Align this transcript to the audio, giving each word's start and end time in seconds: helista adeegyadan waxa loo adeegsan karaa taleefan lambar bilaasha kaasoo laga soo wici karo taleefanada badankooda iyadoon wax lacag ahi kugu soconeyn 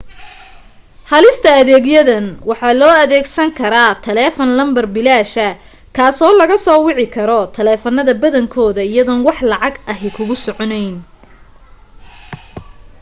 helista 1.11 1.49
adeegyadan 1.61 2.25
waxa 2.49 2.69
loo 2.81 2.93
adeegsan 3.03 3.49
karaa 3.59 3.91
taleefan 4.05 4.49
lambar 4.57 4.85
bilaasha 4.95 5.47
kaasoo 5.95 6.31
laga 6.41 6.57
soo 6.65 6.79
wici 6.87 7.05
karo 7.15 7.39
taleefanada 7.55 8.13
badankooda 8.23 8.81
iyadoon 8.91 9.21
wax 9.27 9.37
lacag 9.51 9.75
ahi 9.91 10.09
kugu 10.17 10.35
soconeyn 10.45 10.95